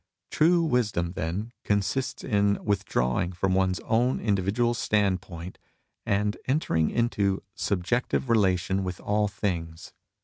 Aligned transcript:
True 0.31 0.63
wisdom 0.63 1.11
then 1.11 1.51
consists 1.63 2.23
in 2.23 2.57
withdrawing 2.65 3.33
from 3.33 3.53
one's 3.53 3.79
own 3.81 4.19
individual 4.19 4.73
standpoint 4.73 5.59
and 6.07 6.37
entering 6.47 6.89
into" 6.89 7.43
subjective 7.53 8.27
re 8.27 8.37
lation 8.39 8.81
with 8.81 8.99
all 8.99 9.27
things." 9.27 9.93